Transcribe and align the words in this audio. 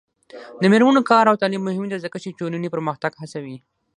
د 0.61 0.63
میرمنو 0.73 1.01
کار 1.11 1.25
او 1.31 1.39
تعلیم 1.41 1.63
مهم 1.69 1.85
دی 1.89 1.97
ځکه 2.05 2.17
چې 2.23 2.37
ټولنې 2.39 2.73
پرمختګ 2.75 3.11
هڅوي. 3.21 3.57